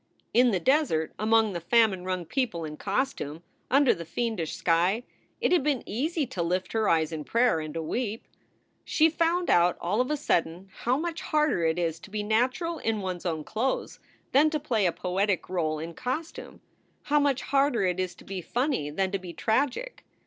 [0.33, 5.03] In the desert, among the famine wrung people in costume, under the fiendish sky,
[5.39, 8.23] it had been easy to lift her eyes in prayer and to weep.
[8.83, 12.79] She found out all of a sudden how much harder it is to be natural
[12.79, 13.99] in one s own clothes
[14.31, 16.61] than to play a poetic role in cos tume;
[17.03, 20.03] how much harder it is to be funny than to be tragic.